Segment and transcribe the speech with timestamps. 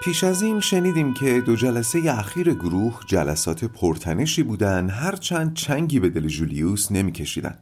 [0.00, 6.08] پیش از این شنیدیم که دو جلسه اخیر گروه جلسات پرتنشی بودن هرچند چنگی به
[6.08, 7.58] دل جولیوس نمیکشیدن.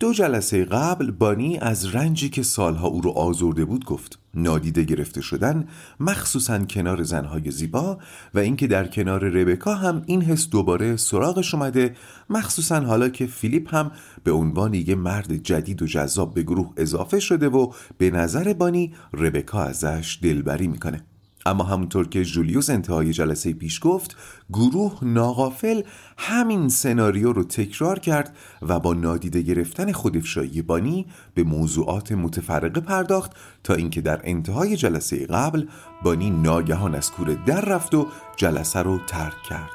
[0.00, 5.20] دو جلسه قبل بانی از رنجی که سالها او رو آزرده بود گفت نادیده گرفته
[5.20, 5.68] شدن
[6.00, 7.98] مخصوصا کنار زنهای زیبا
[8.34, 11.96] و اینکه در کنار ربکا هم این حس دوباره سراغش اومده
[12.30, 13.90] مخصوصا حالا که فیلیپ هم
[14.24, 18.94] به عنوان یه مرد جدید و جذاب به گروه اضافه شده و به نظر بانی
[19.12, 21.04] ربکا ازش دلبری می‌کنه.
[21.46, 24.16] اما همونطور که جولیوس انتهای جلسه پیش گفت
[24.52, 25.82] گروه ناغافل
[26.18, 33.32] همین سناریو رو تکرار کرد و با نادیده گرفتن خودفشایی بانی به موضوعات متفرقه پرداخت
[33.64, 35.66] تا اینکه در انتهای جلسه قبل
[36.02, 39.70] بانی ناگهان از کوره در رفت و جلسه رو ترک کرد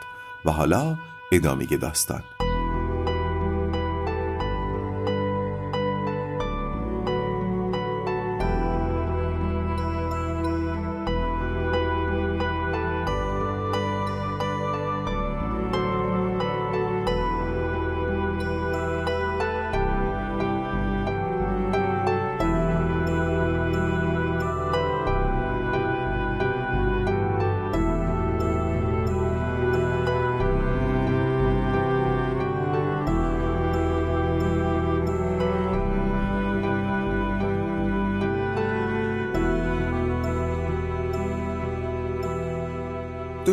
[0.45, 0.97] و حالا
[1.31, 2.36] ادامه داستان.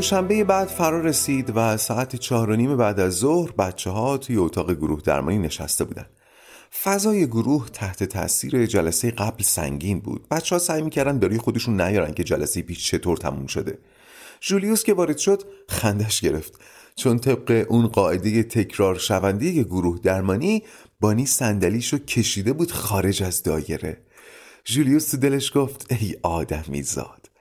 [0.05, 4.37] دوشنبه بعد فرا رسید و ساعت چهار و نیم بعد از ظهر بچه ها توی
[4.37, 6.07] اتاق گروه درمانی نشسته بودن.
[6.83, 10.29] فضای گروه تحت تاثیر جلسه قبل سنگین بود.
[10.31, 13.79] بچه ها سعی می‌کردن داری خودشون نیارن که جلسه پیش چطور تموم شده.
[14.41, 16.61] جولیوس که وارد شد خندش گرفت.
[16.97, 20.63] چون طبق اون قاعده تکرار شونده گروه درمانی
[21.01, 23.97] بانی صندلیشو کشیده بود خارج از دایره.
[24.65, 27.34] جولیوس دلش گفت ای آدمی زاد.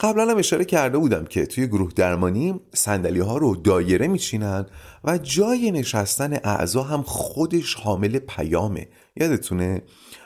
[0.00, 4.66] قبلا هم اشاره کرده بودم که توی گروه درمانی سندلی ها رو دایره میچینن
[5.04, 8.88] و جای نشستن اعضا هم خودش حامل پیامه.
[9.16, 9.82] یادتونه؟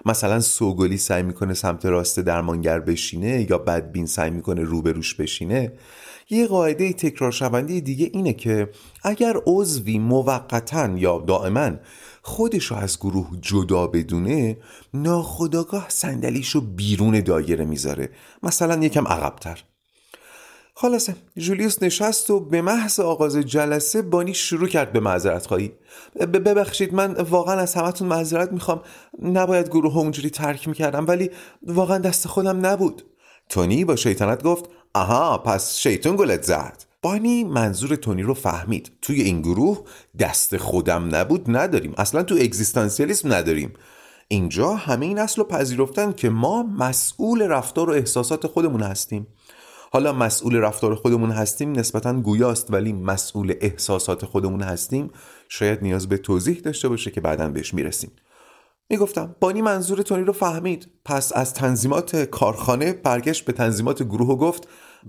[0.06, 5.72] مثلا سوگلی سعی می‌کنه سمت راست درمانگر بشینه یا بدبین سعی می‌کنه روبروش بشینه؟
[6.31, 8.71] یه قاعده تکرار شونده دیگه اینه که
[9.03, 11.71] اگر عضوی موقتا یا دائما
[12.27, 14.57] خودش رو از گروه جدا بدونه
[14.95, 18.11] ناخداگاه صندلیشو بیرون دایره می‌ذاره.
[18.43, 19.65] مثلا یکم عقبتر.
[20.75, 25.73] خلاصه جولیوس نشست و به محض آغاز جلسه بانی شروع کرد به معذرت خواهی.
[26.21, 28.83] ببخشید من واقعا از همتون معذرت می‌خوام.
[29.23, 31.31] نباید گروه اونجوری ترک می‌کردم ولی
[31.63, 33.03] واقعا دست خودم نبود.
[33.49, 34.65] تونی با شیطنت گفت
[34.95, 36.84] آها پس شیطون گلت زد.
[37.04, 38.92] بانی منظور تونی رو فهمید.
[39.03, 39.84] توی این گروه
[40.19, 41.94] دست خودم نبود نداریم.
[41.97, 43.72] اصلا تو اگزیستانسیالیسم نداریم.
[44.28, 49.26] اینجا همه این اصل رو پذیرفتن که ما مسئول رفتار و احساسات خودمون هستیم.
[49.92, 55.10] حالا مسئول رفتار خودمون هستیم نسبتا گویاست ولی مسئول احساسات خودمون هستیم.
[55.48, 58.10] شاید نیاز به توضیح داشته باشه که بعدا بهش می‌رسیم.
[58.91, 60.88] می‌گفتم بانی منظور تونی رو فهمید.
[61.04, 64.69] پس از تنظیمات کارخانه برگشت به تنظیمات گروه و گفت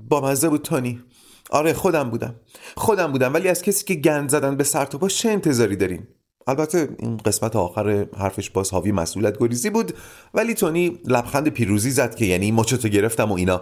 [0.10, 1.02] با مزه بود تونی.
[1.50, 2.36] آره خودم بودم.
[2.78, 3.34] خودم بودم.
[3.34, 6.08] ولی از کسی که گند زدن به سر تو چه انتظاری داریم؟
[6.48, 9.94] البته این قسمت آخر حرفش باز حاوی مسئولیت گریزی بود.
[10.34, 13.62] ولی تونی لبخند پیروزی زد که یعنی مچتو گرفتم و اینا.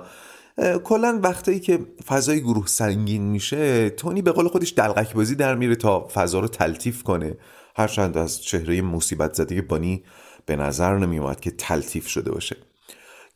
[0.83, 5.75] کلا وقتی که فضای گروه سنگین میشه تونی به قول خودش دلغک بازی در میره
[5.75, 7.38] تا فضا رو تلطیف کنه.
[7.75, 10.03] هرچند از چهره مصیبت زده بانی
[10.45, 12.57] به نظر نمیومد که تلطیف شده باشه.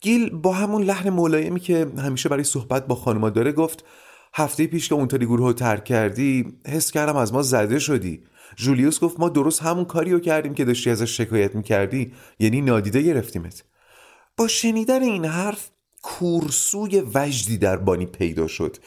[0.02, 3.84] گیل با همون لحن ملایمی که همیشه برای صحبت با خانما داره گفت
[4.38, 8.24] هفته پیش که اونطوری گروه رو ترک کردی حس کردم از ما زده شدی.
[8.56, 13.02] جولیوس گفت ما درست همون کاری رو کردیم که داشتی ازش شکایت می‌کردی یعنی نادیده
[13.02, 13.64] گرفتیمت.
[14.38, 15.70] با شنیدن این حرف
[16.02, 18.78] کورسوی وجدی در بانی پیدا شد.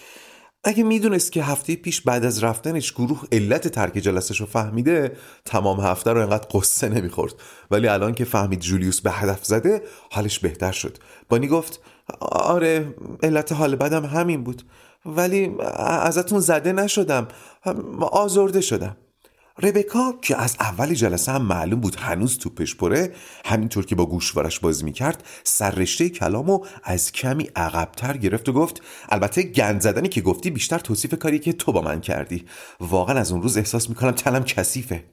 [0.65, 5.81] اگه می‌دونست که هفته پیش بعد از رفتنش گروه علت ترک جلسش رو فهمیده تمام
[5.81, 7.35] هفته رو انقدر قصه نمی‌خورد.
[7.71, 10.99] ولی الان که فهمید جولیوس به هدف زده حالش بهتر شد.
[11.29, 11.81] بانی گفت
[12.21, 14.63] آره علت حال بدم همین بود.
[15.07, 15.51] ولی
[15.87, 17.29] ازتون زده نشدم.
[18.01, 18.97] آزرده شدم.
[19.63, 23.15] ربکا که از اول جلسه هم معلوم بود هنوز توپش پره
[23.45, 29.43] همینطور که با گوشوارش بازی می‌کرد سررشته کلامو از کمی عقبتر گرفت و گفت البته
[29.43, 32.45] گند زدنی که گفتی بیشتر توصیف کاری که تو با من کردی.
[32.81, 35.05] واقعا از اون روز احساس می‌کنم تنم کثیفه.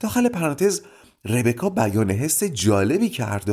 [0.00, 0.80] داخل پرانتز
[1.24, 3.52] ربکا بیان حس جالبی کرده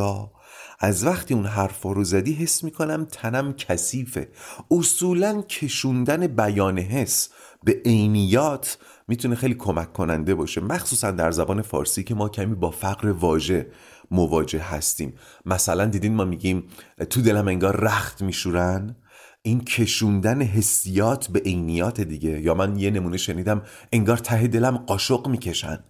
[0.81, 4.29] از وقتی اون حرف رو زدی حس می‌کنم تنم کثیفه.
[4.71, 7.29] اصولا کشوندن بیان حس
[7.63, 8.77] به عینیات
[9.07, 13.67] می‌تونه خیلی کمک کننده باشه مخصوصا در زبان فارسی که ما کمی با فقر واژه
[14.11, 15.13] مواجه هستیم.
[15.45, 16.63] مثلا دیدین ما میگیم
[17.09, 18.95] تو دلم انگار رخت میشورن؟
[19.41, 22.41] این کشوندن حسیات به عینیات دیگه.
[22.41, 23.61] یا من یه نمونه شنیدم
[23.91, 25.83] انگار ته دلم قاشق می‌کشن.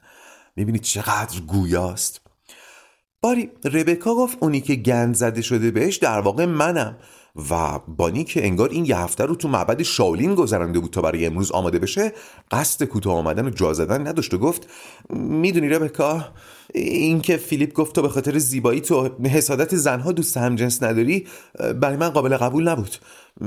[0.56, 2.29] می‌بینید چقدر گویاست.
[3.22, 6.98] باری ربکا گفت اونی که گند زده شده بهش در واقع منم.
[7.52, 11.26] و بانی که انگار این یه هفته رو تو معبد شاولین گذرانده بود تا برای
[11.26, 12.14] امروز آماده بشه
[12.52, 14.68] قصد کوتاه آمدن و جا زدن نداشت و گفت
[15.10, 16.26] می‌دونی ربکا
[16.74, 21.28] این که فیلیپ گفت تو به خاطر زیبایی تو حسادت زنها دوست همجنس نداری
[21.82, 22.96] برای من قابل قبول نبود.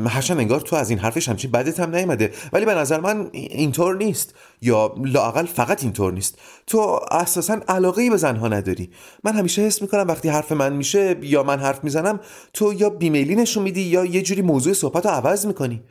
[0.06, 2.32] هرچند انگار تو از این حرفش همچین بدت هم نیومده.
[2.52, 4.34] ولی به نظر من اینطور نیست.
[4.62, 6.38] یا لاقل فقط اینطور نیست.
[6.66, 8.90] تو اساسا علاقه ای به زنها نداری.
[9.24, 12.20] من همیشه حس می‌کنم وقتی حرف من میشه یا من حرف می‌زنم
[12.52, 15.82] تو یا بیمیلی نشون میدی یا یه جوری موضوع صحبت رو عوض می‌کنی.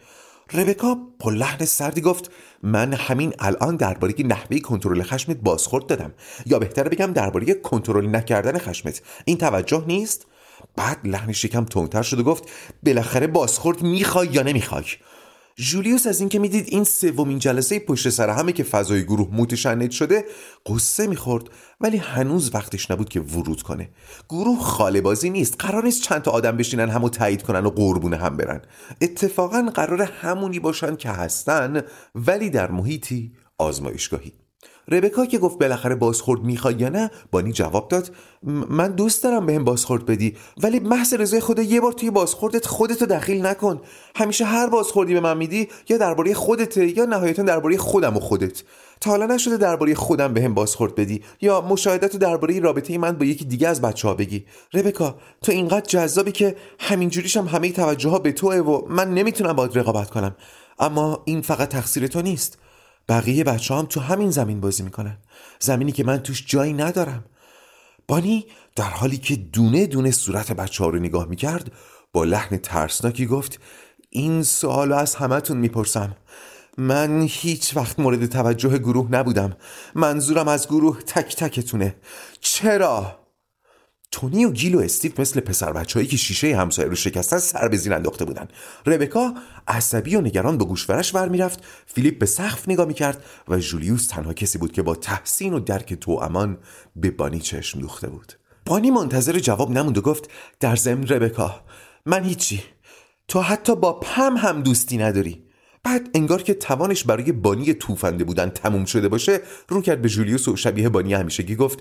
[0.53, 2.31] ربکا با لحن سردی گفت
[2.63, 6.13] من همین الان درباره نحوه کنترل خشمت بازخورد دادم.
[6.45, 9.01] یا بهتره بگم درباره کنترل نکردن خشمت.
[9.25, 10.27] این توجه نیست؟
[10.75, 12.44] بعد لحنش یکم تندتر شد و گفت
[12.86, 14.86] بالاخره بازخورد می‌خوای یا نمی‌خوای؟
[15.61, 20.25] جولیوس از اینکه می‌دید این سومین جلسه پشت سر همه که فضای گروه متشنج شده
[20.65, 21.43] قصه می‌خورد.
[21.81, 23.89] ولی هنوز وقتش نبود که ورود کنه.
[24.29, 25.55] گروه خاله بازی نیست.
[25.59, 28.61] قرار نیست چند تا آدم بشینن همو تایید کنن و قربونه هم برن.
[29.01, 31.81] اتفاقا قرار همونی باشن که هستن
[32.15, 34.40] ولی در محیطی آزمایشگاهی.
[34.91, 38.11] ربکا که گفت بالاخره بازخورد می‌خوای یا نه بانی جواب داد
[38.69, 43.05] من دوست دارم بهم بازخورد بدی ولی محض رضای خدا یه بار توی بازخوردت خودتو
[43.05, 43.81] دخیل نکن.
[44.15, 48.63] همیشه هر بازخوردی به من میدی یا درباره خودته یا نهایتا درباره خودم و خودت.
[49.01, 53.45] تا حالا نشده درباره خودم بهم بازخورد بدی یا مشاهدت درباره رابطه من با یکی
[53.45, 54.45] دیگه از بچه ها بگی.
[54.73, 59.77] ربکا تو اینقدر جذابی که همینجوریشم همه توجه ها به توه و من نمی‌تونم باید
[59.77, 60.35] رقابت کنم.
[60.79, 62.57] اما این فقط تقصیر تو نیست.
[63.09, 65.18] بقیه بچه هم تو همین زمین بازی می‌کنن.
[65.59, 67.25] زمینی که من توش جایی ندارم.
[68.07, 68.45] بانی
[68.75, 71.71] در حالی که دونه دونه صورت بچه ها رو نگاه می‌کرد
[72.13, 73.59] با لحن ترسناکی گفت
[74.09, 76.15] این سوال از همتون می‌پرسم.
[76.77, 79.57] من هیچ وقت مورد توجه گروه نبودم.
[79.95, 81.95] منظورم از گروه تک تکتونه.
[82.42, 83.20] چرا؟
[84.11, 87.77] تونی و گیل و استیو مثل پسر بچههایی که شیشه همسایه رو شکستن سر به
[87.77, 88.47] زیر انداخته بودن.
[88.85, 89.33] ربکا
[89.67, 94.33] عصبی و نگران به گوشورش ور می‌رفت فیلیپ به سقف نگاه می‌کرد و جولیوس تنها
[94.33, 96.57] کسی بود که با تحسین و درک تو امان
[96.95, 98.33] به بانی چشم دوخته بود.
[98.65, 100.29] بانی منتظر جواب نموند و گفت
[100.59, 101.61] در ضمن ربکا
[102.05, 102.63] من هیچی.
[103.27, 105.43] تو حتی با پم هم دوستی نداری.
[105.83, 110.47] بعد انگار که توانش برای بانی توفنده بودن تموم شده باشه رو کرد به جولیوس
[110.47, 111.79] و شبیه بانی همیشگی گفت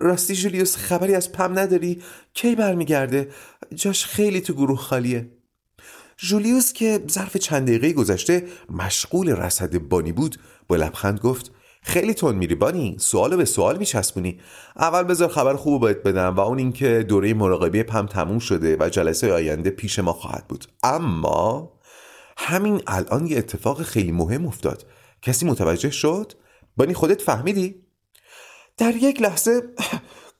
[0.00, 2.02] راستی جولیوس خبری از پم نداری؟
[2.34, 3.28] کی برمیگرده؟
[3.74, 5.30] جاش خیلی تو گروه خالیه.
[6.16, 10.36] جولیوس که ظرف چند دقیقه گذشته مشغول رصد بانی بود
[10.68, 11.50] با لبخند گفت
[11.82, 14.40] خیلی تون میری بانی سوالو به سوال میچسبونی.
[14.76, 18.88] اول بذار خبر خوب باید بدم و اون اینکه دوره مراقبه پم تموم شده و
[18.88, 20.64] جلسه آینده پیش ما خواهد بود.
[20.82, 21.72] اما
[22.42, 24.86] همین الان یه اتفاق خیلی مهم افتاد
[25.22, 26.32] کسی متوجه شد؟
[26.76, 27.74] بانی خودت فهمیدی؟
[28.76, 29.62] در یک لحظه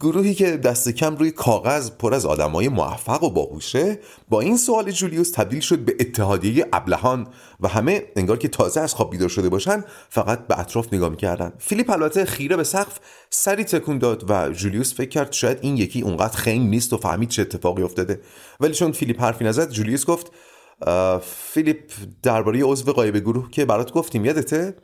[0.01, 3.99] گروهی که دست کم روی کاغذ پر از آدمای موفق و باهوشه
[4.29, 7.29] با این سوال جولیوس تبدیل شد به اتحادیه ابلهان
[7.61, 11.53] و همه انگار که تازه از خواب بیدار شده باشن فقط به اطراف نگاه می‌کردن
[11.59, 13.01] فیلیپ البته خیره به سقف
[13.31, 17.29] سری تکون داد و جولیوس فکر کرد شاید این یکی اونقدر خنگ نیست و فهمید
[17.29, 18.21] چه اتفاقی افتاده
[18.61, 20.33] ولی چون فیلیپ حرفی نزد جولیوس گفت
[21.23, 24.77] فیلیپ درباره عضو غایب گروه که برات گفتیم یادته؟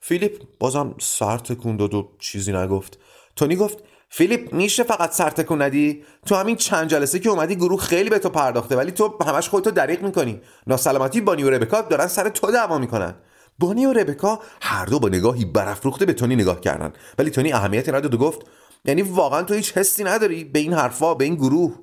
[0.00, 2.98] فیلیپ بازم سر تکون داد و چیزی نگفت.
[3.36, 7.80] تونی گفت فیلیپ میشه فقط سر تکون ندی؟ تو همین چند جلسه که اومدی گروه
[7.80, 10.40] خیلی به تو پرداخته ولی تو همش خودتو دریغ می‌کنی.
[10.66, 13.14] ناسلامتی بانی و ربکا دارن سر تو دعوا می‌کنن.
[13.58, 16.92] بانی و ربکا هر دو با نگاهی برافروخته به تونی نگاه کردن.
[17.18, 18.46] ولی تونی اهمیتی نداد و گفت
[18.84, 21.78] یعنی واقعا تو هیچ حسی نداری به این حرفا به این گروه.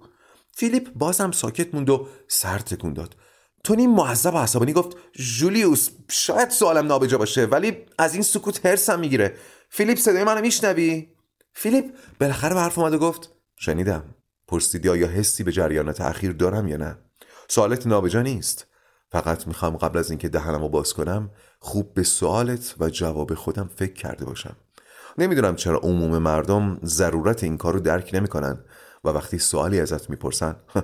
[0.52, 3.16] فیلیپ بازم ساکت موند و سر تکون داد.
[3.64, 9.00] تونی معذب و عصبانی گفت جولیوس شاید سوالم نابجا باشه ولی از این سکوت هرسم
[9.00, 9.36] می‌گیره.
[9.70, 11.08] فیلیپ صدای منو میشنوی؟
[11.54, 11.86] فیلیپ
[12.20, 14.04] بالاخره به حرف اومد و گفت شنیدم.
[14.48, 16.98] پرسیدی آیا حسی به جریان تأخیر دارم یا نه؟
[17.48, 18.68] سوالت نابجا نیست.
[19.12, 23.94] فقط می‌خوام قبل از اینکه دهنمو باز کنم خوب به سوالت و جواب خودم فکر
[23.94, 24.56] کرده باشم.
[25.18, 28.64] نمی‌دونم چرا عموم مردم ضرورت این کار رو درک نمی‌کنن
[29.04, 30.56] و وقتی سوالی ازت می‌پرسن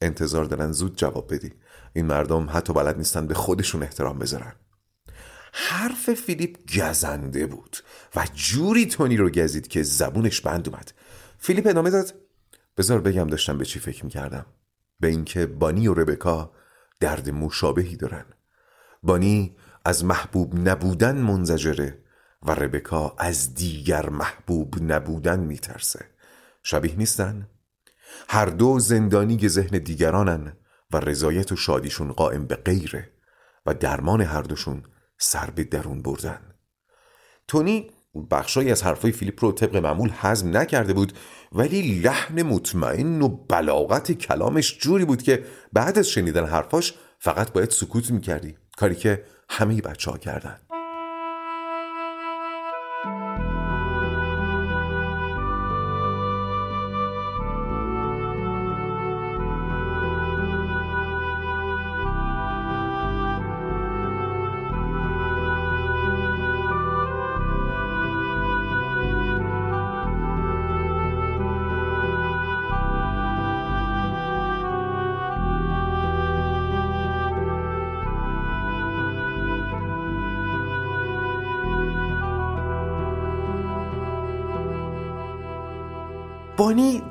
[0.00, 1.52] انتظار دارن زود جواب بدی.
[1.92, 4.52] این مردم حتی بلد نیستن به خودشون احترام بذارن.
[5.52, 7.76] حرف فیلیپ گزنده بود
[8.16, 10.92] و جوری تونی رو گزید که زبونش بند اومد.
[11.38, 12.14] فیلیپ ادامه داد.
[12.76, 14.46] بذار بگم داشتم به چی فکر می‌کردم؟
[15.00, 16.52] به اینکه بانی و ربکا
[17.00, 18.24] درد مشابهی دارن.
[19.02, 21.98] بانی از محبوب نبودن منزجره
[22.42, 26.04] و ربکا از دیگر محبوب نبودن میترسه.
[26.62, 27.48] شبیه نیستن؟
[28.28, 30.52] هر دو زندانی ذهن دیگرانن
[30.92, 33.12] و رضایت و شادیشون قائم به غیره
[33.66, 34.82] و درمان هر دوشون
[35.18, 36.54] سر به درون بردن.
[37.48, 37.90] تونی
[38.30, 41.12] بخشایی از حرفای فیلیپ رو طبق معمول هضم نکرده بود
[41.52, 47.70] ولی لحن مطمئن و بلاغت کلامش جوری بود که بعد از شنیدن حرفاش فقط باید
[47.70, 48.56] سکوت می‌کردی.
[48.76, 50.58] کاری که همه بچه ها کردن.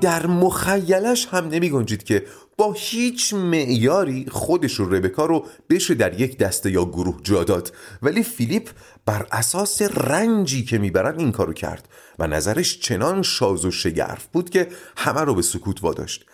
[0.07, 2.25] در مخیلش هم نمی گنجید که
[2.57, 7.73] با هیچ معیاری خودش و ربکا رو بشه در یک دسته یا گروه جا داد.
[8.01, 8.69] ولی فیلیپ
[9.05, 11.87] بر اساس رنجی که می‌برن این کارو کرد
[12.19, 16.25] و نظرش چنان شاز و شگرف بود که همه رو به سکوت واداشت.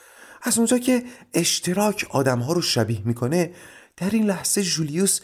[0.42, 1.04] از اونجا که
[1.34, 3.52] اشتراک آدمها رو شبیه می‌کنه
[3.98, 5.20] در این لحظه جولیوس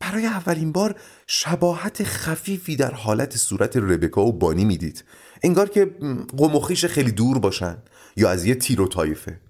[0.00, 0.94] برای اولین بار
[1.26, 5.04] شباهت خفیفی در حالت صورت ربکا و بانی می‌دید.
[5.42, 5.90] انگار که
[6.38, 7.76] قمخیش خیلی دور باشن.
[8.16, 9.40] یا از یه تیر و طایفه.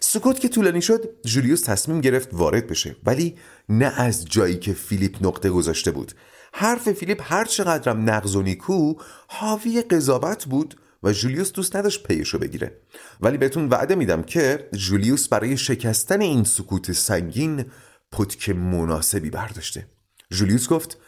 [0.00, 2.96] سکوت که طولانی شد جولیوس تصمیم گرفت وارد بشه.
[3.04, 3.36] ولی
[3.68, 6.12] نه از جایی که فیلیپ نقطه گذاشته بود.
[6.52, 8.94] حرف فیلیپ هر چقدرم نقض و نیکو
[9.28, 12.80] حاوی قضاوت بود و جولیوس دوست نداشت پیشو بگیره.
[13.20, 17.64] ولی بهتون وعده میدم که جولیوس برای شکستن این سکوت سنگین
[18.12, 19.86] پتک مناسبی برداشته.
[20.30, 20.98] جولیوس گفت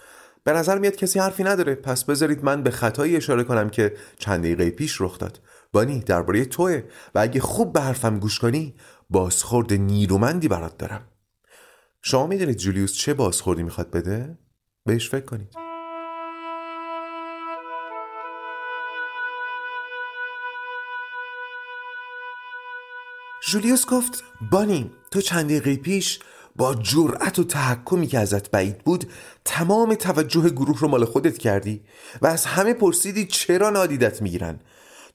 [0.45, 1.75] به نظر میاد کسی حرفی نداره.
[1.75, 5.41] پس بذارید من به خطایی اشاره کنم که چند دقیقه پیش رخ داد.
[5.75, 6.83] بانی درباره توه.
[7.15, 8.75] و اگه خوب به حرفم گوش کنی
[9.11, 11.09] بازخورد نیرومندی برات دارم.
[12.03, 14.39] شما می‌دونید جولیوس چه بازخوردی می‌خواد بده؟
[14.87, 15.55] بهش فکر کنید.
[23.49, 26.21] جولیوس گفت بانی تو چند دقیقه پیش
[26.57, 29.05] با جرأت و تحکمی که ازت بعید بود
[29.45, 31.85] تمام توجه گروه رو مال خودت کردی
[32.23, 34.61] و از همه پرسیدی چرا نادیدت می‌گیرن؟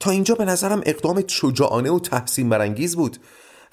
[0.00, 3.16] تا اینجا به نظرم اقدام شجاعانه و تحسین برانگیز بود.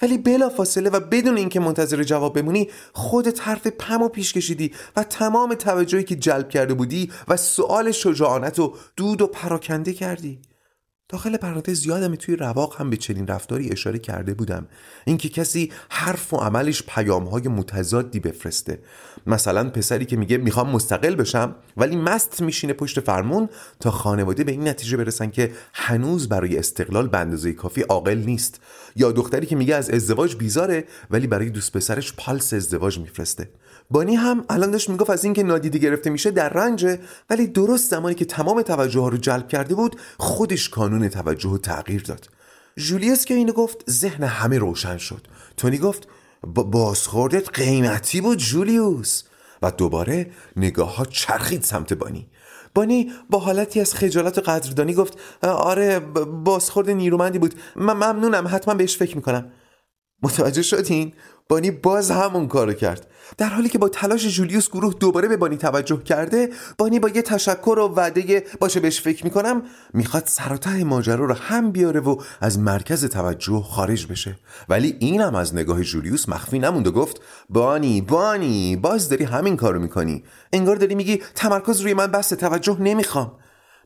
[0.02, 4.72] ولی بلا فاصله و بدون اینکه منتظر جواب بمونی خودت حرف پم و پیش کشیدی
[4.96, 10.38] و تمام توجهی که جلب کرده بودی و سؤال شجاعانت رو دود و پراکنده کردی.
[11.10, 14.66] داخل پرانتز یادم توی رواق هم به چنین رفتاری اشاره کرده بودم.
[15.04, 18.78] اینکه کسی حرف و عملش پیامهای متضادی بفرسته.
[19.26, 23.48] مثلا پسری که میگه می‌خوام مستقل بشم ولی مست میشینه پشت فرمون
[23.80, 28.60] تا خانواده به این نتیجه برسن که هنوز برای استقلال به اندازه کافی عاقل نیست.
[28.96, 33.50] یا دختری که میگه از ازدواج بیزاره ولی برای دوست پسرش پالس ازدواج میفرسته.
[33.90, 36.98] بانی هم الان داشت می‌گفت از اینکه نادیده گرفته میشه در رنجه
[37.30, 41.58] ولی درست زمانی که تمام توجه ها رو جلب کرده بود خودش کانون توجه و
[41.58, 42.28] تغییر داد.
[42.76, 45.26] جولیوس که اینو گفت ذهن همه روشن شد.
[45.56, 46.08] تونی گفت
[46.46, 49.22] بازخوردت قیمتی بود جولیوس.
[49.62, 52.28] و دوباره نگاه ها چرخید سمت بانی.
[52.74, 56.00] بانی با حالتی از خجالت و قدردانی گفت آره
[56.44, 57.54] بازخورد نیرومندی بود.
[57.76, 59.52] من ممنونم حتما بهش فکر می‌کنم.
[60.22, 61.12] متوجه شدین؟
[61.48, 63.06] بانی باز همون کارو کرد.
[63.36, 67.22] در حالی که با تلاش جولیوس گروه دوباره به بانی توجه کرده بانی با یه
[67.22, 69.62] تشکر و وعده باشه بهش فکر می‌کنم
[69.94, 74.38] می‌خواد سر ماجرا رو هم بیاره و از مرکز توجه خارج بشه.
[74.68, 79.80] ولی اینم از نگاه جولیوس مخفی نموند و گفت بانی بانی باز داری همین کارو
[79.80, 80.24] می‌کنی.
[80.52, 83.32] انگار داری میگی تمرکز روی من بس توجه نمی‌خوام.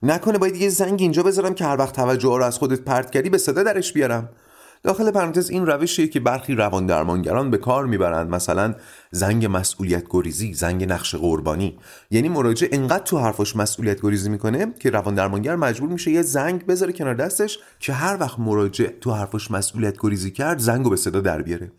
[0.02, 3.30] نکنه باید یه زنگ اینجا بذارم که هر وقت توجه رو از خودت پرت کردی
[3.30, 4.28] به صدا درش بیارم.
[4.82, 8.74] داخل پرانتز این روشیه که برخی روان درمانگران به کار می‌برند مثلا
[9.10, 11.78] زنگ مسئولیت گریزی زنگ نقش قربانی.
[12.10, 16.66] یعنی مراجع انقدر تو حرفش مسئولیت گریزی می‌کنه که روان درمانگر مجبور میشه یه زنگ
[16.66, 21.20] بذاره کنار دستش که هر وقت مراجع تو حرفش مسئولیت گریزی کرد زنگو به صدا
[21.20, 21.72] در بیاره.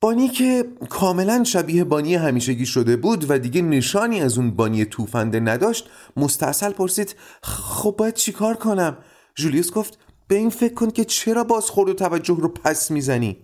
[0.00, 5.40] بانی که کاملا شبیه بانی همیشگی شده بود و دیگه نشانی از اون بانی توفنده
[5.40, 8.96] نداشت مستاصل پرسید خب باید چیکار کنم؟
[9.34, 9.98] جولیوس گفت
[10.30, 13.36] به این فکر کن که چرا بازخورد و توجه رو پس می‌زنی؟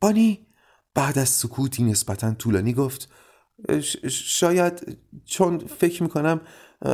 [0.00, 0.46] بانی
[0.94, 3.08] بعد از سکوتی نسبتا طولانی گفت
[4.10, 6.40] شاید چون فکر می‌کنم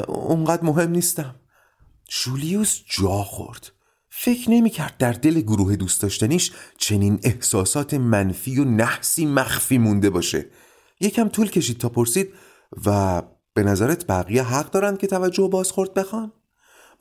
[0.09, 1.35] اونقدر مهم نیستم.
[2.09, 3.73] جولیوس جا خورد.
[4.11, 10.47] فکر نمی‌کرد در دل گروه دوست داشتنیش چنین احساسات منفی و نحسی مخفی مونده باشه.
[11.01, 12.29] یکم طول کشید تا پرسید
[12.87, 13.23] و
[13.55, 16.33] به نظرت بقیه حق دارند که توجه و بازخورد بخوان؟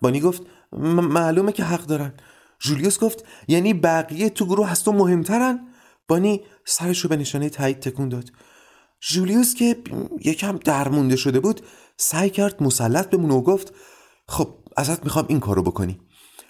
[0.02, 0.42] بانی گفت
[0.78, 2.14] معلومه که حق دارن.
[2.60, 5.68] جولیوس گفت یعنی بقیه تو گروه از تو مهمترن؟
[6.08, 8.30] بانی سرش رو به نشانه تایید تکون داد.
[9.00, 9.78] جولیوس که
[10.26, 11.62] یکم درمونده شده بود
[11.98, 13.74] سعی کرد مسلط بمونه و گفت
[14.28, 16.00] خب ازت می‌خوام این کارو بکنی.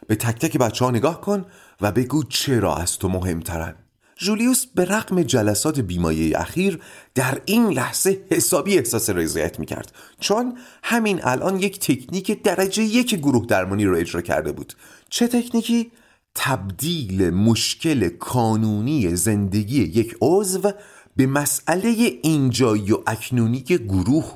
[0.07, 1.45] به تک تک بچه ها نگاه کن
[1.81, 3.75] و بگو چرا از تو مهمترن.
[4.17, 6.79] جولیوس به رقم جلسات بیمایه اخیر
[7.15, 13.45] در این لحظه حسابی احساس رضایت می‌کرد چون همین الان یک تکنیک درجه یک گروه
[13.45, 14.73] درمانی رو اجرا کرده بود.
[15.09, 15.91] چه تکنیکی؟
[16.35, 20.71] تبدیل مشکل کانونی زندگی یک عضو
[21.15, 24.33] به مسئله اینجایی و اکنونی گروه.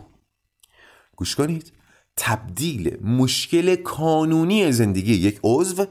[1.16, 1.72] گوش کنید.
[2.18, 5.86] تبدیل مشکل کانونی زندگی یک عضو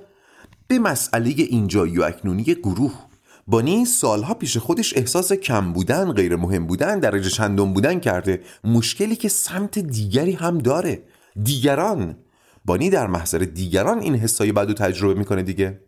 [0.68, 3.06] به مسئله اینجایی و اکنونی گروه.
[3.48, 8.40] بانی سالها پیش خودش احساس کم بودن غیر مهم بودن درجه چندم بودن کرده.
[8.64, 11.02] مشکلی که سمت دیگری هم داره.
[11.42, 12.16] دیگران.
[12.64, 15.80] بانی در محضر دیگران این حسای بد و تجربه می‌کنه دیگه.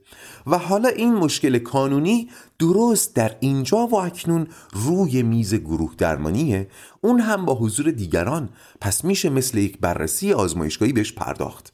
[0.46, 6.68] و حالا این مشکل کانونی درست در اینجا و اکنون روی میز گروه درمانیه.
[7.00, 8.48] اون هم با حضور دیگران.
[8.80, 11.72] پس میشه مثل یک بررسی آزمایشگاهی بهش پرداخت.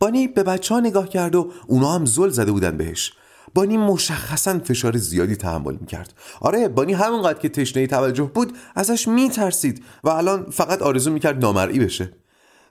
[0.00, 3.12] بانی به بچه ها نگاه کرد و اونا هم زل زده بودن بهش.
[3.54, 6.14] بانی مشخصا فشار زیادی تحمل می‌کرد.
[6.40, 11.78] آره بانی همونقدر که تشنه توجه بود ازش میترسید و الان فقط آرزو می‌کرد نامرئی
[11.78, 12.12] بشه.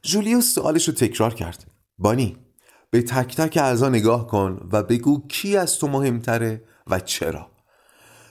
[0.04, 1.66] جولیوس سوالش رو تکرار کرد.
[1.98, 2.38] بانی
[2.90, 7.48] به تک تک اعضا نگاه کن و بگو کی از تو مهمتره و چرا.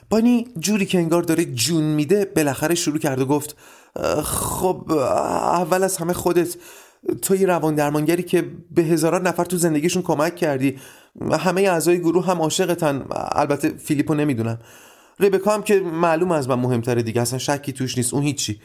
[0.09, 3.55] بانی جوری که انگار داره جون میده بالاخره شروع کرد و گفت
[4.23, 6.55] خب اول از همه خودت
[7.21, 10.77] تو یه روان درمانگری که به هزاران نفر تو زندگیشون کمک کردی.
[11.39, 13.05] همه اعضای گروه هم عاشقتن.
[13.11, 14.59] البته فیلیپو نمی‌دونم.
[15.19, 17.21] ربکا هم که معلوم از من مهمتره دیگه.
[17.21, 18.13] اصلا شکی توش نیست.
[18.13, 18.61] اون هیچی.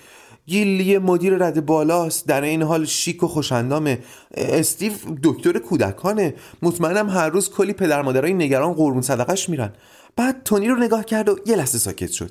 [0.47, 2.26] گیلی مدیر رد بالاست.
[2.26, 3.99] در این حال شیک و خوشندامه
[4.35, 6.35] استیو دکتر کودکانه.
[6.62, 9.73] مطمئنم هر روز کلی پدر مادرای نگران قربون صدقش میرن.
[10.16, 12.31] بعد تونی رو نگاه کرد و یه لحظه ساکت شد.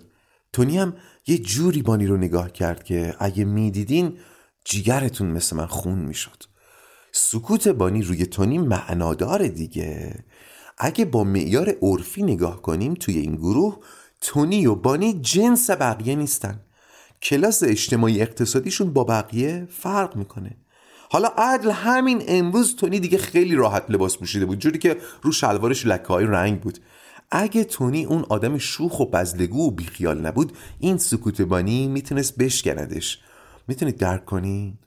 [0.53, 0.93] تونی هم
[1.27, 4.13] یه جوری بانی رو نگاه کرد که اگه می‌دیدین
[4.65, 6.43] جیگرتون مثل من خون می‌شد.
[7.11, 10.23] سکوت بانی روی تونی معنادار دیگه.
[10.77, 13.77] اگه با معیار عرفی نگاه کنیم توی این گروه
[14.21, 16.59] تونی و بانی جنس بقیه نیستن.
[17.21, 20.57] کلاس اجتماعی اقتصادیشون با بقیه فرق می‌کنه.
[21.09, 25.85] حالا عدل همین امروز تونی دیگه خیلی راحت لباس پوشیده بود جوری که رو شلوارش
[25.85, 26.79] لکه های رنگ بود.
[27.31, 33.19] اگه تونی اون آدم شوخ و بزلگو و بیخیال نبود این سکوت بانی می‌تونست بشکندش.
[33.67, 34.79] می‌تونید درک کنی؟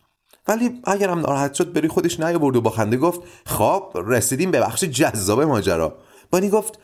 [0.48, 4.84] ولی اگرم ناراحت شد بری خودش نیاورد و با خنده گفت خب رسیدیم به بخش
[4.84, 5.98] جذاب ماجرا.
[6.30, 6.78] بانی گفت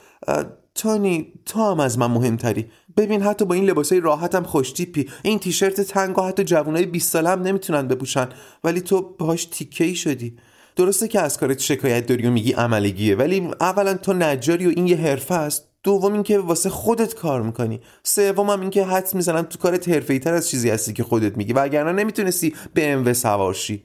[0.75, 2.71] تونی تو هم از من مهمتری.
[2.97, 5.11] ببین حتی با این لباسای راحتم خوشتیپی.
[5.23, 8.29] این تیشرت تنگ حتی جوانای 20 ساله هم نمی‌تونن بپوشن.
[8.65, 10.37] ولی تو باهاش تیکه ای شدی.
[10.77, 14.87] درسته که از کارت شکایت داری و میگی عملگیه ولی اولا تو نجاری و این
[14.87, 15.74] یه حرفه است.
[15.85, 17.81] دوم اینکه واسه خودت کار می‌کنی.
[18.03, 21.53] سوم هم اینکه حدس می‌زنم تو کارت حرفه‌ای تر از چیزی هستی که خودت میگی.
[21.53, 23.85] وگرنه نمی‌تونستی به ام سوارشی.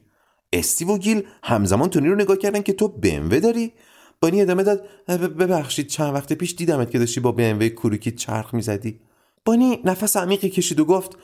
[0.54, 3.74] استیو و گیل همزمان تونی رو نگاه کردن که تو بمو داری؟
[4.22, 9.00] بانی ادامه داد ببخشید چند وقت پیش دیدمت که داشتی با BMW کروکی چرخ می‌زدی.
[9.46, 11.18] بانی نفس عمیقی کشید و گفت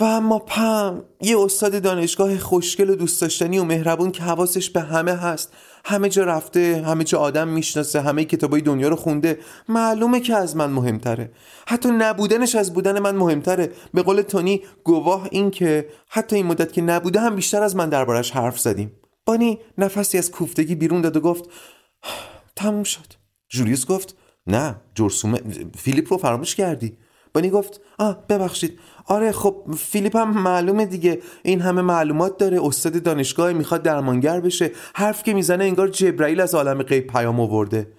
[0.00, 4.80] و اما پم یه استاد دانشگاه خوشگل و دوست داشتنی و مهربون که حواسش به
[4.80, 5.52] همه هست.
[5.88, 9.38] همه جا رفته همه جا آدم می‌شناسه همه کتابای دنیا رو خونده.
[9.68, 11.32] معلومه که از من مهمتره.
[11.66, 13.72] حتی نبودنش از بودن من مهمتره.
[13.94, 17.88] به قول تونی گواه این که حتی این مدت که نبوده هم بیشتر از من
[17.88, 18.92] دربارش حرف زدیم.
[19.26, 21.44] بانی نفسی از کوفتگی بیرون داد و گفت
[22.56, 23.12] تموم شد.
[23.48, 25.40] جولیوس گفت نه جرسومه
[25.78, 26.98] فیلیپ رو فراموش کردی.
[27.34, 28.78] بانی گفت آه ببخشید.
[29.06, 31.20] آره خب فیلیپ هم معلومه دیگه.
[31.42, 32.66] این همه معلومات داره.
[32.66, 34.70] استاد دانشگاه می‌خواد درمانگر بشه.
[34.94, 37.92] حرف که می‌زنه انگار جبرائیل از عالم غیب پیام آورده.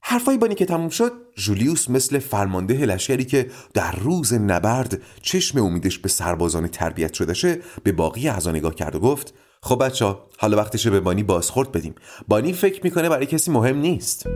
[0.00, 5.98] حرفای بانی که تموم شد جولیوس مثل فرمانده لشکری که در روز نبرد چشم امیدش
[5.98, 10.56] به سربازان تربیت شدهشه به باقی اعضا نگاه کرد و گفت خب بچه ها حالا
[10.56, 11.94] وقتشه به بانی بازخورد بدیم.
[12.28, 14.26] بانی فکر می‌کنه برای کسی مهم نیست.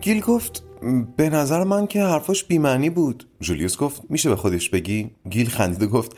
[0.00, 0.62] گیل گفت
[1.16, 3.26] به نظر من که حرفاش بیمعنی بود.
[3.40, 6.16] جولیوس گفت میشه به خودش بگی؟ گیل خندید و گفت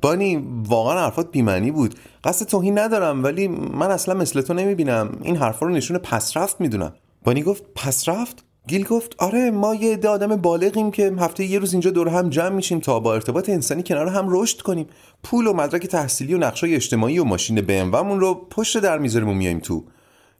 [0.00, 1.94] بانی واقعا حرفات بیمعنی بود.
[2.24, 5.18] قصد توهین ندارم ولی من اصلا مثل تو نمی‌بینم.
[5.22, 6.92] این حرفا رو نشون پسرفت می‌دونم.
[7.24, 11.72] بانی گفت پسرفت؟ گیل گفت آره ما یه عده آدم بالغیم که هفته یه روز
[11.72, 14.86] اینجا دور هم جمع میشیم تا با ارتباط انسانی کنار هم رشد کنیم.
[15.22, 19.34] پول و مدرک تحصیلی و نقشای اجتماعی و ماشین بمومون رو پشت در می‌ذاریم و
[19.34, 19.84] میایم تو.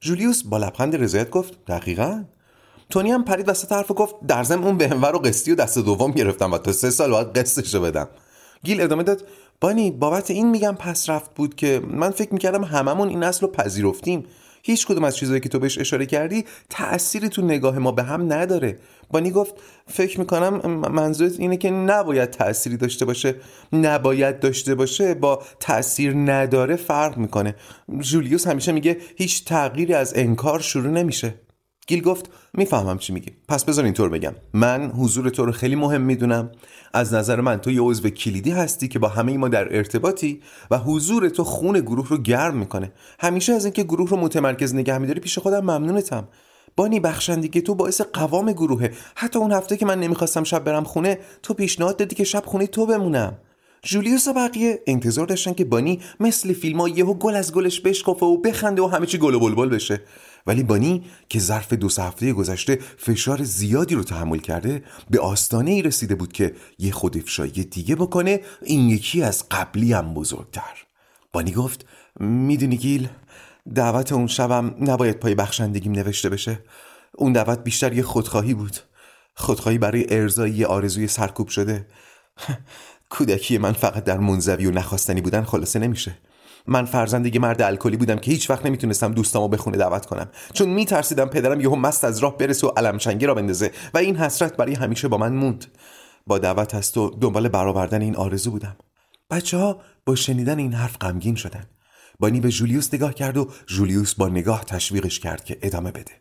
[0.01, 2.25] جولیوس با لبخند رضایت گفت دقیقا.
[2.91, 6.11] تونی هم پرید وسط حرف گفت در ضمن اون بمو رو قسطی و دست دوم
[6.11, 8.09] گرفتم و تا سه سال باید قسطش رو بدم.
[8.65, 9.25] گیل ادامه داد
[9.61, 13.53] بانی بابت این میگم پس رفت بود که من فکر می‌کردم هممون این اصل رو
[13.53, 14.25] پذیرفتیم.
[14.63, 18.33] هیچ کدوم از چیزهایی که تو بهش اشاره کردی تأثیری تو نگاه ما به هم
[18.33, 18.79] نداره.
[19.11, 19.55] بانی گفت
[19.87, 23.35] فکر می‌کنم منظورت اینه که نباید تأثیری داشته باشه.
[23.73, 27.55] نباید داشته باشه با تأثیر نداره فرق می‌کنه.
[27.99, 31.35] جولیوس همیشه میگه هیچ تغییری از انکار شروع نمیشه.
[31.87, 33.31] گیل گفت می‌فهمم چی میگی.
[33.49, 34.33] پس بذار اینطور بگم.
[34.53, 36.51] من حضور تو رو خیلی مهم می‌دونم.
[36.93, 40.41] از نظر من تو یه عضو کلیدی هستی که با همه ما در ارتباطی
[40.71, 42.93] و حضور تو خون گروه رو گرم می‌کنه.
[43.21, 46.29] همیشه از اینکه گروه رو متمرکز نگه میداری پیش خودم ممنونتم.
[46.77, 48.93] بانی بخشندگی تو باعث قوام گروهه.
[49.15, 52.67] حتی اون هفته که من نمی‌خواستم شب برم خونه تو پیشنهاد دادی که شب خونه
[52.67, 53.39] تو بمونم.
[53.83, 58.27] جولیوس و بقیه انتظار داشتن که بانی مثل فیلم ها یهو گل از گلش بشکافه
[58.27, 60.01] و بخنده و همه چی گل و بلبل بشه.
[60.47, 65.83] ولی بانی که ظرف دو هفته گذشته فشار زیادی رو تحمل کرده به آستانه ای
[65.83, 70.85] رسیده بود که یه خودفشایی دیگه بکنه این یکی از قبلی هم بزرگتر.
[71.33, 71.85] بانی گفت
[72.21, 73.09] می‌دونی گیل
[73.75, 76.59] دعوت اون شبم نباید پای بخشندگیم نوشته بشه.
[77.15, 78.77] اون دعوت بیشتر یه خودخواهی بود.
[79.35, 81.87] خودخواهی برای ارزایی آرزوی سرکوب شده.
[83.11, 86.19] کودکی من فقط در منزوی و نخواستنی بودن خلاصه نمیشه.
[86.67, 90.29] من فرزند یه مرد الکلی بودم که هیچ وقت نمی‌تونستم دوستامو به خونه دعوت کنم.
[90.53, 94.57] چون میترسیدم پدرم یهو مست از راه برسه و علمچنگی را بندازه و این حسرت
[94.57, 95.65] برای همیشه با من موند.
[96.27, 98.77] با دعوت هست و دنبال برآوردن این آرزو بودم.
[99.31, 101.65] بچه ها با شنیدن این حرف غمگین شدن.
[102.19, 106.13] بانی به جولیوس نگاه کرد و جولیوس با نگاه تشویقش کرد که ادامه بده.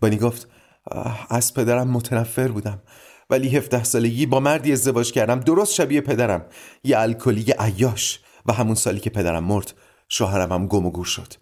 [0.00, 0.48] بانی گفت
[1.30, 2.82] از پدرم متنفر بودم.
[3.32, 5.40] ولی 17 سالگی با مردی ازدواج کردم.
[5.40, 6.44] درست شبیه پدرم.
[6.84, 8.20] یه الکلی عیاش.
[8.46, 9.74] و همون سالی که پدرم مرد
[10.08, 11.34] شوهرم هم گم و گور شد.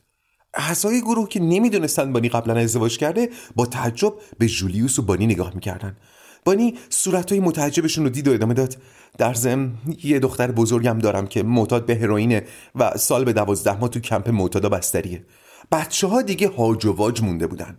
[0.54, 5.54] اعضای گروه که نمی‌دونستند بانی قبلا ازدواج کرده با تعجب به جولیوس و بانی نگاه
[5.54, 5.96] می‌کردن.
[6.44, 8.76] بانی صورتهای متعجبشون رو دید و ادامه داد.
[9.18, 9.72] در ضمن
[10.04, 14.28] یه دختر بزرگم دارم که معتاد به هروئینه و سال به دوازده ماه تو کمپ
[14.28, 15.24] معتادا بستریه.
[15.72, 17.78] بچه ها دیگه هاج و واج مونده بودن.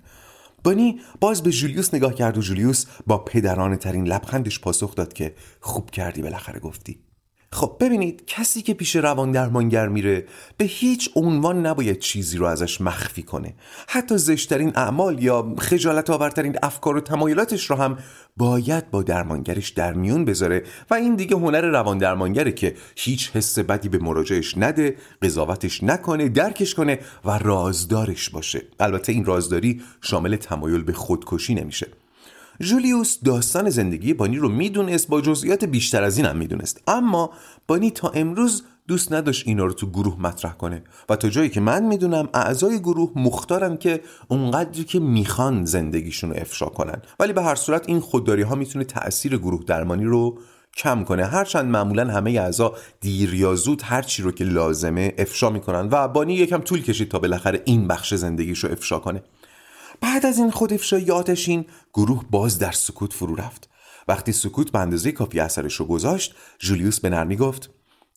[0.64, 5.34] بانی باز به جولیوس نگاه کرد و جولیوس با پدرانه ترین لبخندش پاسخ داد که
[5.60, 7.00] خوب کردی بالاخره گفتی.
[7.54, 10.26] خب ببینید کسی که پیش روان درمانگر میره
[10.58, 13.54] به هیچ عنوان نباید چیزی رو ازش مخفی کنه.
[13.88, 17.98] حتی زشترین اعمال یا خجالت آورترین افکار و تمایلاتش رو هم
[18.38, 23.60] باید با درمانگرش در میون بذاره و این دیگه هنر روان درمانگره که هیچ حس
[23.60, 28.62] بدی به مراجعش نده قضاوتش نکنه درکش کنه و رازدارش باشه.
[28.80, 31.88] البته این رازداری شامل تمایل به خودکشی نمیشه.
[32.60, 36.82] جولیوس داستان زندگی بانی رو می‌دونست با جزئیات بیشتر از این هم می‌دونست.
[36.88, 37.32] اما
[37.68, 40.84] بانی تا امروز دوست نداشت اینا رو تو گروه مطرح کنه.
[41.10, 46.36] و تا جایی که من می‌دونم اعضای گروه مختارن که اونقدری که می‌خوان زندگیشون رو
[46.40, 47.02] افشا کنن.
[47.20, 50.40] ولی به هر صورت این خودداری ها می‌تونه تأثیر گروه درمانی رو
[50.78, 51.26] کم کنه.
[51.26, 56.08] هرچند معمولا همه اعضا دیر یا زود هر چی رو که لازمه افشا می‌کنن و
[56.08, 59.24] بانی یکم طول کشید تا بالاخره این بخش زندگیش رو افشا کنه.
[60.02, 63.70] بعد از این خود افشای آتشین گروه باز در سکوت فرو رفت.
[64.08, 67.70] وقتی سکوت به اندازه کافی اثرش رو گذاشت جولیوس به نرمی گفت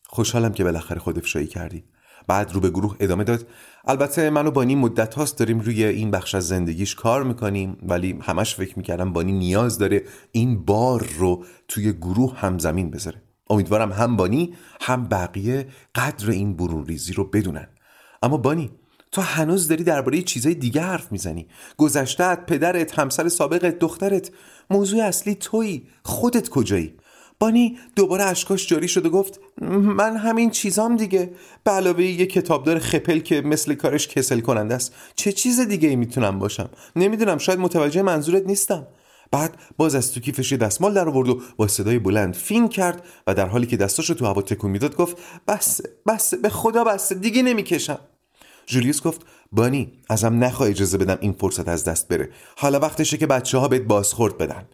[0.07, 1.85] خوشحالم که بالاخره خود افشایی کردی.
[2.27, 3.47] بعد رو به گروه ادامه داد
[3.85, 8.19] البته من و بانی مدت هاست داریم روی این بخش از زندگیش کار می‌کنیم ولی
[8.23, 13.23] همش فکر می‌کردم بانی نیاز داره این بار رو توی گروه هم زمین بذاره.
[13.51, 17.69] امیدوارم هم بانی هم بقیه قدر این برون ریزی رو بدونن.
[18.23, 18.71] اما بانی
[19.15, 21.47] تو هنوز داری درباره چیزای دیگه حرف می‌زنی.
[21.77, 24.31] گذشتت پدرت همسر سابقت دخترت.
[24.71, 25.87] موضوع اصلی تویی.
[26.03, 26.95] خودت کجایی؟
[27.39, 31.31] بانی دوباره اشکاش جاری شد و گفت من همین چیزام دیگه.
[31.65, 34.95] به علاوه یه کتابدار خپل که مثل کارش کسل کننده است.
[35.15, 38.87] چه چیز دیگه ای می‌تونم باشم؟ نمی‌دونم شاید متوجه منظورت نیستم.
[39.31, 43.35] بعد باز از تو کیفش دستمال در آورد و با صدای بلند فین کرد و
[43.35, 45.17] در حالی که دستاشو تو هوا تکون می‌داد گفت
[45.49, 47.99] بس بس به خدا بس دیگه نمی‌کشم.
[48.67, 49.21] جولیوس گفت
[49.53, 52.31] بانی ازم نخواه اجازه بدم این فرصت از دست بره.
[52.57, 54.65] حالا وقتشه که بچه ها بهت بازخورد بدن.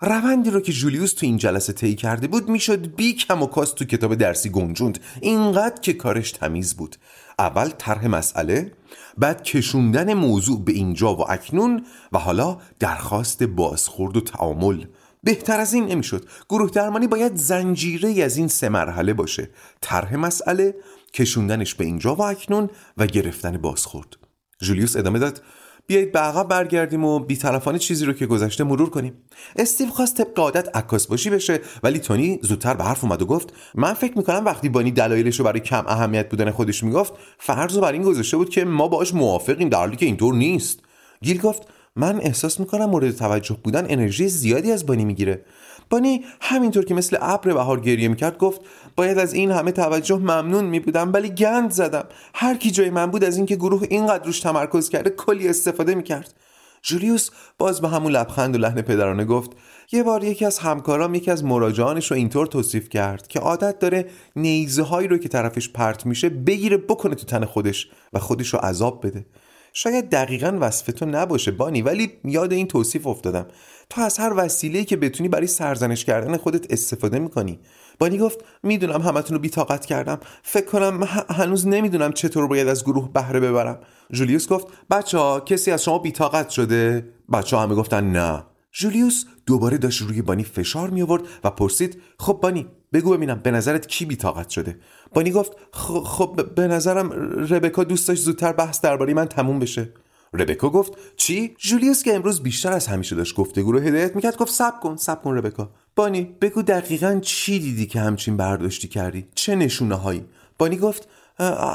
[0.00, 3.74] روندی رو که جولیوس تو این جلسه طی کرده بود می‌شد بی کم و کاست
[3.74, 4.98] تو کتاب درسی گنجوند.
[5.20, 6.96] اینقدر که کارش تمیز بود.
[7.38, 8.72] اول طرح مسئله
[9.18, 14.84] بعد کشوندن موضوع به اینجا و اکنون و حالا درخواست بازخورد و تعامل.
[15.22, 16.24] بهتر از این نمی‌شد.
[16.48, 19.50] گروه درمانی باید زنجیره از این سه مرحله باشه.
[19.80, 20.74] طرح مسئله
[21.14, 24.16] کشوندنش به اینجا و اکنون و گرفتن بازخورد.
[24.62, 25.42] جولیوس ادامه داد.
[25.86, 29.14] بیایید به عقب برگردیم و بیطرفانه چیزی رو که گذشته مرور کنیم.
[29.56, 33.52] استیو خواست طبق عادت عکاس باشی بشه ولی تونی زودتر به حرف اومد و گفت
[33.74, 37.80] من فکر می‌کنم وقتی بانی دلایلش رو برای کم اهمیت بودن خودش می‌گفت فرض رو
[37.80, 40.80] بر این گذاشته بود که ما باهاش موافقیم در حالی که اینطور نیست.
[41.22, 41.62] گیل گفت
[42.00, 45.44] من احساس می‌کنم مورد توجه بودن انرژی زیادی از بانی می‌گیره.
[45.90, 48.60] بانی همینطور که مثل ابر بهار گریه می‌کرد گفت
[48.96, 52.04] باید از این همه توجه ممنون میبودم ولی گند زدم.
[52.34, 56.34] هر کی جای من بود از اینکه گروه اینقدر روش تمرکز کرده کلی استفاده می‌کرد.
[56.82, 59.50] جولیوس باز به همون لبخند و لحن پدرانه گفت
[59.92, 64.06] یه بار یکی از همکارام یکی از مراجعانش رو اینطور توصیف کرد که عادت داره
[64.36, 68.60] نیزه هایی رو که طرفش پرت میشه بگیره بکنه تو تن خودش و خودش رو
[68.60, 69.26] عذاب بده.
[69.72, 73.46] شاید دقیقا وصف تو نباشه بانی ولی یاد این توصیف افتادم.
[73.90, 77.60] تو از هر وسیله‌ای که بتونی برای سرزنش کردن خودت استفاده می‌کنی.
[77.98, 80.20] بانی گفت می‌دونم همتون رو بیتاقت کردم.
[80.42, 83.80] فکر کنم هنوز نمی‌دونم چطور باید از گروه بهره ببرم.
[84.12, 88.44] جولیوس گفت بچه ها کسی از شما بیتاقت شده؟ بچه ها همه گفتن نه.
[88.72, 93.50] جولیوس دوباره داشت روی بانی فشار می آورد و پرسید خب بانی بگو ببینم به
[93.50, 94.78] نظرت کی بیتاقت شده؟
[95.14, 97.12] بانی گفت خب به نظرم
[97.50, 99.92] ربکا دوست داشت زودتر بحث درباره من تموم بشه.
[100.34, 104.52] ربکا گفت چی؟ جولیوس که امروز بیشتر از همیشه داشت گفتگو رو هدایت می‌کرد گفت
[104.52, 105.70] سب کن سب کن ربکا.
[105.96, 110.24] بانی بگو دقیقا چی دیدی که همچین برداشتی کردی؟ چه نشونه هایی
[110.58, 111.08] بانی گفت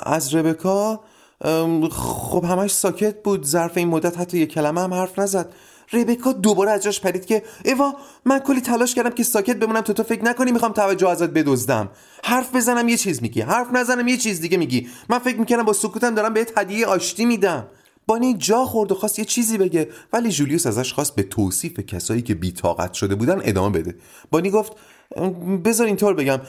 [0.03, 1.03] از ربکا
[1.91, 5.53] خب همش ساکت بود ظرف این مدت حتی یه کلمه هم حرف نزد.
[5.93, 7.95] ربکا دوباره از جاش پرید که ایوا
[8.25, 11.89] من کلی تلاش کردم که ساکت بمونم تو تو فکر نکنی می‌خوام توجه ازت بدزدم.
[12.23, 14.89] حرف بزنم یه چیز میگی حرف نزنم یه چیز دیگه میگی.
[15.09, 17.67] من فکر می‌کردم با سکوتم دارم بهت هدیه آشتی میدم.
[18.07, 22.21] بانی جا خورد و خواست یه چیزی بگه ولی جولیوس ازش خواست به توصیف کسایی
[22.21, 23.95] که بیتاقت شده بودن ادامه بده.
[24.31, 24.73] بانی گفت
[25.65, 26.41] بذار اینطور بگم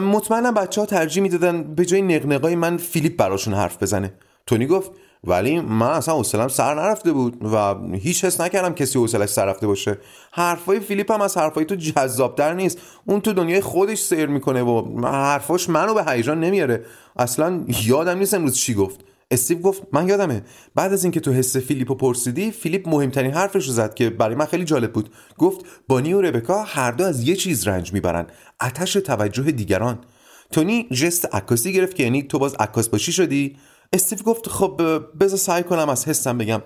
[0.00, 4.12] مطمئنم بچه ها ترجیح می‌دادن به جای نقنقای من فیلیپ براشون حرف بزنه.
[4.46, 4.90] تونی گفت
[5.26, 9.66] ولی من اصلا حوصلم سر نرفته بود و هیچ حس نکردم کسی حوصلش سر رفته
[9.66, 9.98] باشه.
[10.32, 12.78] حرفای فیلیپ هم از حرفای تو جذابتر نیست.
[13.06, 16.84] اون تو دنیای خودش سیر می‌کنه و حرفاش منو به هیجان نمیاره.
[17.16, 19.00] اصلا یادم نیست امروز چی گفت.
[19.30, 20.42] استیو گفت من یادمه.
[20.74, 24.46] بعد از اینکه تو حس فیلیپو پرسیدی فیلیپ مهمترین حرفش رو زد که برای من
[24.46, 25.10] خیلی جالب بود.
[25.38, 28.26] گفت بانی و ربکا هر دو از یه چیز رنج می‌برن
[28.60, 29.98] آتش توجه دیگران.
[30.50, 33.56] تونی ژست عکاسی گرفت که یعنی تو باز عکاس باشی شدی؟
[33.92, 34.80] استیو گفت خب
[35.20, 36.62] بذار سعی کنم از حسم بگم.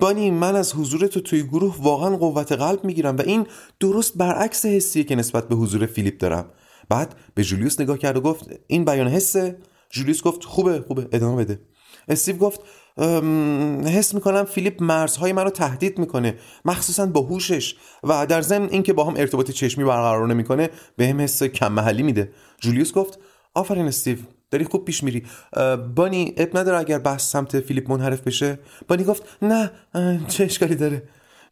[0.00, 3.46] بانی من از حضور تو توی گروه واقعا قوت قلب می‌گیرم و این
[3.80, 6.50] درست برعکس حسیه که نسبت به حضور فیلیپ دارم.
[6.88, 9.58] بعد به جولیوس نگاه کرد و گفت این بیان حسه.
[9.90, 11.60] جولیوس گفت خوبه خوبه ادامه بده.
[12.08, 12.60] استیو گفت
[13.86, 19.04] حس می‌کنم فیلیپ مرزهای منو تهدید می‌کنه مخصوصا با هوشش و در ضمن اینکه با
[19.04, 22.32] هم ارتباط چشمی برقرار نمی‌کنه به هم حس کم محلی میده.
[22.60, 23.18] جولیوس گفت
[23.54, 24.16] آفرین استیو.
[24.54, 25.22] داری خوب پیش میری.
[25.94, 28.58] بانی عیب نداره اگر بحث سمت فیلیپ منحرف بشه.
[28.88, 29.70] بانی گفت نه
[30.28, 31.02] چه اشکالی داره؟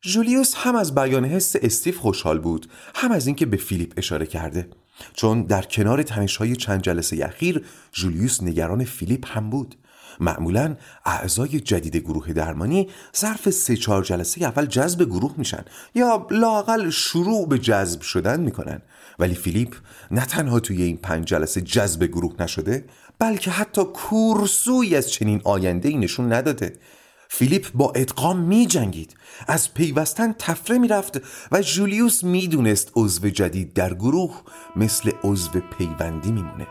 [0.00, 2.66] جولیوس هم از بیان حس استیو خوشحال بود.
[2.94, 4.68] هم از اینکه به فیلیپ اشاره کرده.
[5.14, 9.74] چون در کنار تنشهای چند جلسه اخیر جولیوس نگران فیلیپ هم بود.
[10.20, 16.90] معمولا اعضای جدید گروه درمانی ظرف سه چهار جلسه اول جذب گروه میشن یا لاقل
[16.90, 18.82] شروع به جذب شدن می‌کنن.
[19.18, 19.76] ولی فیلیپ
[20.10, 22.84] نه تنها توی این پنج جلسه جذب گروه نشده
[23.18, 26.72] بلکه حتی کورسوی از چنین آینده ای نشون نداده.
[27.28, 29.16] فیلیپ با ادغام می جنگید
[29.48, 31.20] از پیوستن تفره می رفت
[31.52, 34.42] و جولیوس می دونست عضو جدید در گروه
[34.76, 36.66] مثل عضو پیوندی میمونه.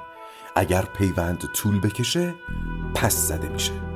[0.55, 2.35] اگر پیوند طول بکشه
[2.95, 3.90] پس زده میشه.